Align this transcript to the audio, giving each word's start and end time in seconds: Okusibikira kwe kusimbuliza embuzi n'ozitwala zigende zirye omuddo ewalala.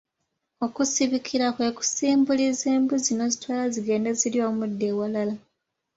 Okusibikira 0.65 1.45
kwe 1.55 1.69
kusimbuliza 1.77 2.65
embuzi 2.75 3.11
n'ozitwala 3.15 3.63
zigende 3.73 4.09
zirye 4.19 4.41
omuddo 4.49 4.85
ewalala. 4.91 5.35